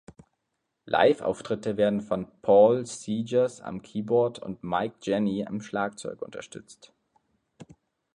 Live-Auftritte 0.87 1.77
werden 1.77 2.01
von 2.01 2.25
Paul 2.41 2.87
Seegers 2.87 3.61
am 3.61 3.83
Keyboard 3.83 4.39
und 4.39 4.63
Mike 4.63 4.95
Jenney 5.03 5.45
am 5.45 5.61
Schlagzeug 5.61 6.23
unterstützt. 6.23 6.91